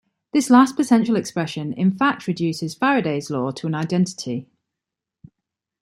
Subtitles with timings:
[0.33, 4.47] This last potential expression in fact reduces Faraday's law to an identity.